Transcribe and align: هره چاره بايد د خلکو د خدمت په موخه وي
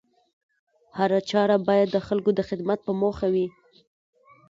هره 0.97 1.19
چاره 1.29 1.57
بايد 1.67 1.87
د 1.93 1.97
خلکو 2.07 2.29
د 2.35 2.39
خدمت 2.49 2.79
په 2.83 2.91
موخه 3.01 3.27
وي 3.33 3.47